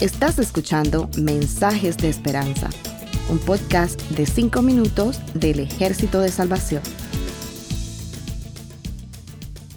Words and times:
Estás 0.00 0.40
escuchando 0.40 1.08
Mensajes 1.16 1.96
de 1.96 2.08
Esperanza, 2.08 2.68
un 3.30 3.38
podcast 3.38 4.00
de 4.10 4.26
5 4.26 4.60
minutos 4.62 5.20
del 5.34 5.60
Ejército 5.60 6.18
de 6.20 6.28
Salvación. 6.28 6.82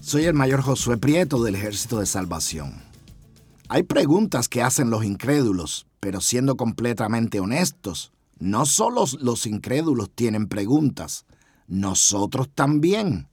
Soy 0.02 0.26
el 0.26 0.34
mayor 0.34 0.62
Josué 0.62 0.98
Prieto 0.98 1.44
del 1.44 1.56
Ejército 1.56 2.00
de 2.00 2.08
Salvación. 2.08 2.82
Hay 3.68 3.84
preguntas 3.84 4.50
que 4.50 4.64
hacen 4.64 4.90
los 4.90 5.06
incrédulos, 5.06 5.86
pero 6.00 6.22
siendo 6.22 6.58
completamente 6.58 7.40
honestos, 7.40 8.12
no 8.40 8.66
solo 8.66 9.06
los 9.20 9.46
incrédulos 9.46 10.10
tienen 10.14 10.48
preguntas, 10.48 11.26
nosotros 11.68 12.50
también. 12.54 13.28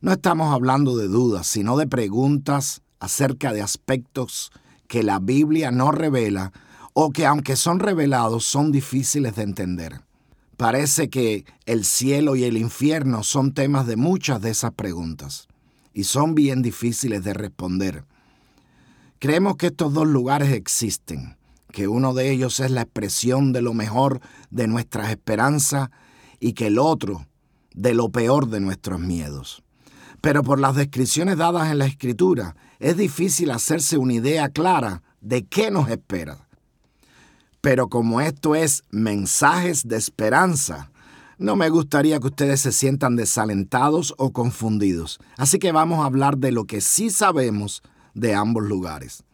No 0.00 0.12
estamos 0.12 0.54
hablando 0.54 0.96
de 0.96 1.08
dudas, 1.08 1.46
sino 1.46 1.76
de 1.76 1.86
preguntas 1.86 2.82
acerca 3.00 3.52
de 3.52 3.62
aspectos 3.62 4.50
que 4.88 5.02
la 5.02 5.18
Biblia 5.18 5.70
no 5.70 5.92
revela 5.92 6.52
o 6.92 7.10
que 7.10 7.26
aunque 7.26 7.56
son 7.56 7.80
revelados 7.80 8.44
son 8.44 8.72
difíciles 8.72 9.36
de 9.36 9.42
entender. 9.42 10.00
Parece 10.56 11.10
que 11.10 11.44
el 11.66 11.84
cielo 11.84 12.36
y 12.36 12.44
el 12.44 12.56
infierno 12.56 13.22
son 13.22 13.52
temas 13.52 13.86
de 13.86 13.96
muchas 13.96 14.40
de 14.40 14.50
esas 14.50 14.72
preguntas 14.72 15.48
y 15.92 16.04
son 16.04 16.34
bien 16.34 16.62
difíciles 16.62 17.22
de 17.24 17.34
responder. 17.34 18.04
Creemos 19.18 19.56
que 19.56 19.66
estos 19.66 19.92
dos 19.92 20.06
lugares 20.06 20.52
existen, 20.52 21.36
que 21.72 21.88
uno 21.88 22.14
de 22.14 22.30
ellos 22.30 22.60
es 22.60 22.70
la 22.70 22.82
expresión 22.82 23.52
de 23.52 23.60
lo 23.60 23.74
mejor 23.74 24.20
de 24.50 24.66
nuestras 24.66 25.10
esperanzas 25.10 25.90
y 26.40 26.54
que 26.54 26.68
el 26.68 26.78
otro 26.78 27.26
de 27.74 27.92
lo 27.92 28.08
peor 28.10 28.48
de 28.48 28.60
nuestros 28.60 29.00
miedos. 29.00 29.62
Pero 30.22 30.42
por 30.42 30.58
las 30.58 30.74
descripciones 30.74 31.36
dadas 31.36 31.70
en 31.70 31.78
la 31.78 31.86
escritura, 31.86 32.56
es 32.78 32.96
difícil 32.96 33.50
hacerse 33.50 33.98
una 33.98 34.14
idea 34.14 34.48
clara 34.48 35.02
de 35.20 35.44
qué 35.44 35.70
nos 35.70 35.88
espera. 35.88 36.46
Pero 37.60 37.88
como 37.88 38.20
esto 38.20 38.54
es 38.54 38.84
mensajes 38.90 39.88
de 39.88 39.96
esperanza, 39.96 40.90
no 41.38 41.56
me 41.56 41.68
gustaría 41.68 42.18
que 42.20 42.28
ustedes 42.28 42.60
se 42.60 42.72
sientan 42.72 43.16
desalentados 43.16 44.14
o 44.18 44.32
confundidos. 44.32 45.18
Así 45.36 45.58
que 45.58 45.72
vamos 45.72 46.00
a 46.00 46.06
hablar 46.06 46.38
de 46.38 46.52
lo 46.52 46.64
que 46.64 46.80
sí 46.80 47.10
sabemos 47.10 47.82
de 48.14 48.34
ambos 48.34 48.64
lugares. 48.64 49.24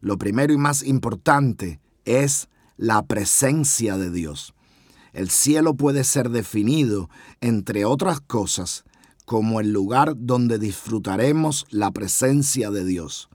Lo 0.00 0.18
primero 0.18 0.52
y 0.52 0.58
más 0.58 0.82
importante 0.82 1.80
es 2.04 2.48
la 2.76 3.02
presencia 3.06 3.98
de 3.98 4.10
Dios. 4.10 4.54
El 5.12 5.30
cielo 5.30 5.74
puede 5.74 6.04
ser 6.04 6.30
definido, 6.30 7.10
entre 7.40 7.84
otras 7.84 8.20
cosas, 8.20 8.84
como 9.28 9.60
el 9.60 9.74
lugar 9.74 10.14
donde 10.16 10.58
disfrutaremos 10.58 11.66
la 11.68 11.90
presencia 11.90 12.70
de 12.70 12.82
Dios. 12.86 13.28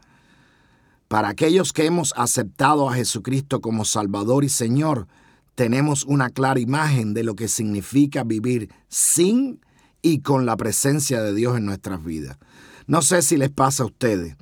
Para 1.08 1.30
aquellos 1.30 1.72
que 1.72 1.86
hemos 1.86 2.16
aceptado 2.18 2.90
a 2.90 2.96
Jesucristo 2.96 3.62
como 3.62 3.86
Salvador 3.86 4.44
y 4.44 4.50
Señor, 4.50 5.08
tenemos 5.54 6.04
una 6.06 6.32
clara 6.32 6.60
imagen 6.60 7.14
de 7.14 7.24
lo 7.24 7.36
que 7.36 7.48
significa 7.48 8.24
vivir 8.24 8.72
sin 8.88 9.62
y 10.02 10.22
con 10.22 10.48
la 10.48 10.58
presencia 10.58 11.22
de 11.22 11.36
Dios 11.36 11.58
en 11.58 11.66
nuestras 11.68 12.04
vidas. 12.04 12.40
No 12.88 13.04
sé 13.04 13.22
si 13.22 13.38
les 13.38 13.52
pasa 13.52 13.84
a 13.84 13.86
ustedes, 13.86 14.36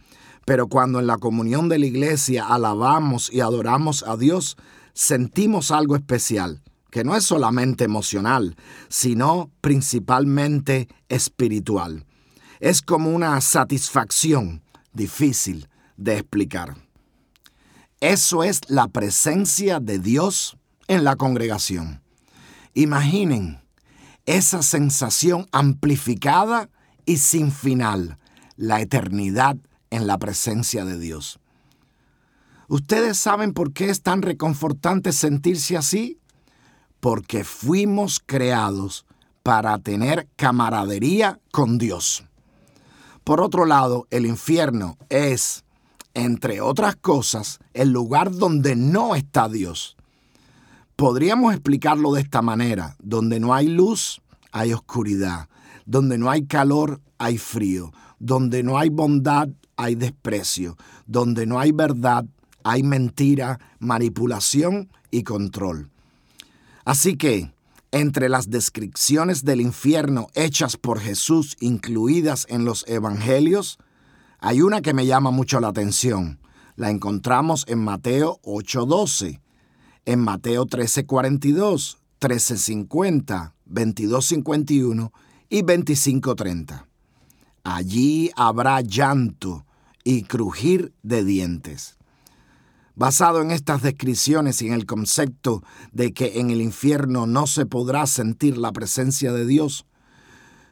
pero 0.45 0.67
cuando 0.67 1.01
en 1.01 1.07
la 1.07 1.17
comunión 1.17 1.67
de 1.67 1.79
la 1.79 1.85
iglesia 1.85 2.47
alabamos 2.47 3.29
y 3.29 3.41
adoramos 3.41 4.03
a 4.07 4.15
Dios, 4.15 4.55
sentimos 4.93 5.71
algo 5.71 5.97
especial 5.97 6.61
que 6.91 7.03
no 7.03 7.15
es 7.15 7.23
solamente 7.23 7.85
emocional, 7.85 8.55
sino 8.89 9.49
principalmente 9.61 10.87
espiritual. 11.09 12.05
Es 12.59 12.81
como 12.81 13.09
una 13.09 13.39
satisfacción 13.41 14.61
difícil 14.93 15.67
de 15.97 16.19
explicar. 16.19 16.75
Eso 18.01 18.43
es 18.43 18.61
la 18.67 18.87
presencia 18.87 19.79
de 19.79 19.99
Dios 19.99 20.57
en 20.87 21.03
la 21.03 21.15
congregación. 21.15 22.01
Imaginen 22.73 23.61
esa 24.25 24.61
sensación 24.61 25.47
amplificada 25.51 26.69
y 27.05 27.17
sin 27.17 27.51
final, 27.51 28.17
la 28.55 28.81
eternidad 28.81 29.57
en 29.89 30.07
la 30.07 30.17
presencia 30.17 30.85
de 30.85 30.99
Dios. 30.99 31.39
¿Ustedes 32.67 33.17
saben 33.17 33.53
por 33.53 33.73
qué 33.73 33.89
es 33.89 34.01
tan 34.01 34.21
reconfortante 34.21 35.11
sentirse 35.11 35.75
así? 35.75 36.20
Porque 37.01 37.43
fuimos 37.43 38.21
creados 38.25 39.05
para 39.43 39.77
tener 39.79 40.29
camaradería 40.37 41.39
con 41.51 41.77
Dios. 41.77 42.23
Por 43.23 43.41
otro 43.41 43.65
lado, 43.65 44.07
el 44.11 44.25
infierno 44.25 44.97
es, 45.09 45.65
entre 46.13 46.61
otras 46.61 46.95
cosas, 46.95 47.59
el 47.73 47.91
lugar 47.91 48.31
donde 48.31 48.75
no 48.75 49.15
está 49.15 49.49
Dios. 49.49 49.97
Podríamos 50.95 51.53
explicarlo 51.53 52.13
de 52.13 52.21
esta 52.21 52.41
manera, 52.41 52.95
donde 53.01 53.39
no 53.39 53.53
hay 53.53 53.67
luz, 53.67 54.21
hay 54.51 54.73
oscuridad, 54.73 55.49
donde 55.85 56.17
no 56.17 56.29
hay 56.29 56.45
calor, 56.45 57.01
hay 57.17 57.37
frío, 57.37 57.91
donde 58.19 58.61
no 58.61 58.77
hay 58.77 58.89
bondad, 58.89 59.49
hay 59.75 59.95
desprecio, 59.95 60.77
donde 61.07 61.47
no 61.47 61.59
hay 61.59 61.71
verdad, 61.71 62.25
hay 62.63 62.83
mentira, 62.83 63.59
manipulación 63.79 64.89
y 65.09 65.23
control. 65.23 65.90
Así 66.85 67.15
que, 67.17 67.53
entre 67.91 68.29
las 68.29 68.49
descripciones 68.49 69.43
del 69.43 69.61
infierno 69.61 70.27
hechas 70.33 70.77
por 70.77 70.99
Jesús 70.99 71.57
incluidas 71.59 72.45
en 72.49 72.65
los 72.65 72.85
evangelios, 72.87 73.77
hay 74.39 74.61
una 74.61 74.81
que 74.81 74.93
me 74.93 75.05
llama 75.05 75.31
mucho 75.31 75.59
la 75.59 75.67
atención. 75.67 76.39
La 76.75 76.89
encontramos 76.89 77.65
en 77.67 77.79
Mateo 77.79 78.39
8:12, 78.43 79.41
en 80.05 80.19
Mateo 80.19 80.65
13:42, 80.65 81.97
13:50, 82.19 83.53
22:51 83.65 85.11
y 85.49 85.61
25:30. 85.61 86.87
Allí 87.63 88.31
habrá 88.35 88.81
llanto 88.81 89.65
y 90.03 90.23
crujir 90.23 90.93
de 91.03 91.23
dientes. 91.23 91.97
Basado 92.95 93.41
en 93.41 93.51
estas 93.51 93.81
descripciones 93.81 94.61
y 94.61 94.67
en 94.67 94.73
el 94.73 94.85
concepto 94.85 95.63
de 95.91 96.13
que 96.13 96.39
en 96.39 96.51
el 96.51 96.61
infierno 96.61 97.25
no 97.25 97.47
se 97.47 97.65
podrá 97.65 98.05
sentir 98.05 98.57
la 98.57 98.71
presencia 98.71 99.31
de 99.31 99.45
Dios, 99.45 99.85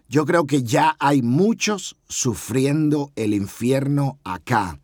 yo 0.10 0.26
creo 0.26 0.46
que 0.46 0.64
ya 0.64 0.98
hay 1.00 1.22
muchos 1.22 1.96
sufriendo 2.08 3.12
el 3.16 3.34
infierno 3.34 4.20
acá. 4.24 4.80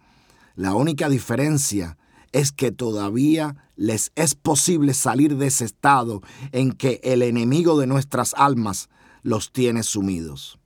La 0.56 0.76
única 0.76 1.10
diferencia 1.10 1.98
es 2.32 2.52
que 2.52 2.72
todavía 2.72 3.56
les 3.76 4.12
es 4.16 4.36
posible 4.36 4.94
salir 4.94 5.36
de 5.38 5.48
ese 5.48 5.66
estado 5.66 6.22
en 6.52 6.72
que 6.72 7.02
el 7.04 7.22
enemigo 7.22 7.78
de 7.80 7.88
nuestras 7.88 8.34
almas 8.36 8.90
los 9.24 9.52
tiene 9.52 9.84
sumidos. 9.84 10.60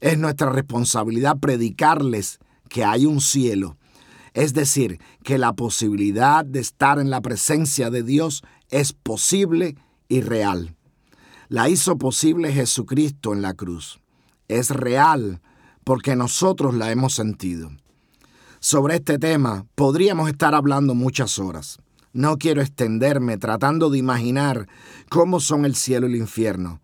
Es 0.00 0.18
nuestra 0.18 0.50
responsabilidad 0.50 1.38
predicarles 1.38 2.38
que 2.68 2.84
hay 2.84 3.06
un 3.06 3.20
cielo 3.20 3.78
es 4.36 4.52
decir, 4.52 5.00
que 5.24 5.38
la 5.38 5.54
posibilidad 5.54 6.44
de 6.44 6.60
estar 6.60 6.98
en 6.98 7.08
la 7.08 7.22
presencia 7.22 7.88
de 7.88 8.02
Dios 8.02 8.42
es 8.68 8.92
posible 8.92 9.76
y 10.08 10.20
real. 10.20 10.76
La 11.48 11.70
hizo 11.70 11.96
posible 11.96 12.52
Jesucristo 12.52 13.32
en 13.32 13.40
la 13.40 13.54
cruz. 13.54 13.98
Es 14.46 14.68
real 14.68 15.40
porque 15.84 16.16
nosotros 16.16 16.74
la 16.74 16.90
hemos 16.90 17.14
sentido. 17.14 17.70
Sobre 18.60 18.96
este 18.96 19.18
tema 19.18 19.64
podríamos 19.74 20.28
estar 20.28 20.54
hablando 20.54 20.94
muchas 20.94 21.38
horas. 21.38 21.78
No 22.12 22.36
quiero 22.36 22.60
extenderme 22.60 23.38
tratando 23.38 23.88
de 23.88 23.96
imaginar 23.96 24.68
cómo 25.08 25.40
son 25.40 25.64
el 25.64 25.74
cielo 25.74 26.08
y 26.08 26.12
el 26.12 26.16
infierno, 26.18 26.82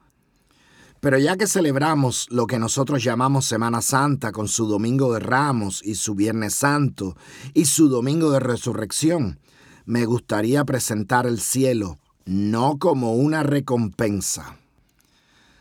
pero 1.02 1.18
ya 1.18 1.36
que 1.36 1.48
celebramos 1.48 2.28
lo 2.30 2.46
que 2.46 2.60
nosotros 2.60 3.02
llamamos 3.02 3.46
Semana 3.46 3.82
Santa 3.82 4.30
con 4.30 4.46
su 4.46 4.68
Domingo 4.68 5.12
de 5.12 5.18
Ramos 5.18 5.82
y 5.84 5.96
su 5.96 6.14
Viernes 6.14 6.54
Santo 6.54 7.16
y 7.54 7.64
su 7.64 7.88
Domingo 7.88 8.30
de 8.30 8.38
Resurrección, 8.38 9.40
me 9.84 10.04
gustaría 10.04 10.64
presentar 10.64 11.26
el 11.26 11.40
cielo 11.40 11.98
no 12.24 12.78
como 12.78 13.14
una 13.14 13.42
recompensa, 13.42 14.58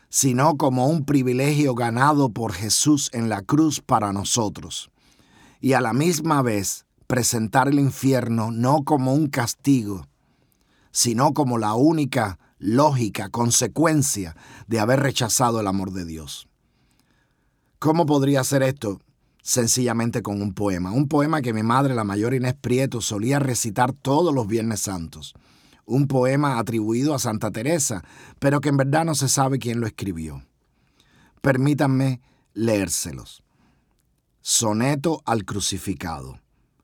sino 0.08 0.56
como 0.56 0.86
un 0.86 1.04
privilegio 1.04 1.74
ganado 1.74 2.30
por 2.30 2.52
Jesús 2.52 3.10
en 3.12 3.28
la 3.28 3.42
cruz 3.42 3.80
para 3.80 4.12
nosotros, 4.12 4.92
y 5.60 5.72
a 5.72 5.80
la 5.80 5.92
misma 5.92 6.42
vez 6.42 6.86
presentar 7.08 7.66
el 7.66 7.80
infierno 7.80 8.52
no 8.52 8.84
como 8.84 9.12
un 9.12 9.26
castigo, 9.26 10.06
sino 10.92 11.34
como 11.34 11.58
la 11.58 11.74
única 11.74 12.38
lógica, 12.58 13.28
consecuencia 13.28 14.36
de 14.68 14.78
haber 14.78 15.00
rechazado 15.00 15.58
el 15.58 15.66
amor 15.66 15.92
de 15.92 16.04
Dios. 16.04 16.48
¿Cómo 17.80 18.06
podría 18.06 18.42
hacer 18.42 18.62
esto? 18.62 19.00
Sencillamente 19.42 20.22
con 20.22 20.40
un 20.40 20.54
poema. 20.54 20.92
Un 20.92 21.08
poema 21.08 21.42
que 21.42 21.52
mi 21.52 21.64
madre, 21.64 21.94
la 21.94 22.04
mayor 22.04 22.32
Inés 22.32 22.54
Prieto, 22.54 23.00
solía 23.00 23.40
recitar 23.40 23.92
todos 23.92 24.32
los 24.32 24.46
Viernes 24.46 24.80
Santos. 24.80 25.34
Un 25.84 26.06
poema 26.06 26.60
atribuido 26.60 27.12
a 27.12 27.18
Santa 27.18 27.50
Teresa, 27.50 28.04
pero 28.38 28.60
que 28.60 28.68
en 28.68 28.76
verdad 28.76 29.04
no 29.04 29.16
se 29.16 29.28
sabe 29.28 29.58
quién 29.58 29.80
lo 29.80 29.88
escribió. 29.88 30.44
Permítanme 31.40 32.20
leérselos. 32.54 33.42
Soneto 34.42 35.22
al 35.24 35.44
crucificado. 35.44 36.38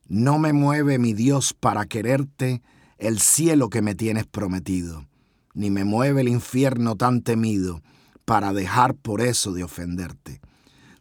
No 0.08 0.38
me 0.38 0.52
mueve 0.52 0.98
mi 0.98 1.12
Dios 1.12 1.54
para 1.54 1.86
quererte 1.86 2.62
el 2.98 3.20
cielo 3.20 3.70
que 3.70 3.82
me 3.82 3.94
tienes 3.94 4.26
prometido, 4.26 5.06
ni 5.54 5.70
me 5.70 5.84
mueve 5.84 6.20
el 6.20 6.28
infierno 6.28 6.96
tan 6.96 7.22
temido 7.22 7.82
para 8.24 8.52
dejar 8.52 8.94
por 8.94 9.20
eso 9.20 9.52
de 9.52 9.64
ofenderte. 9.64 10.40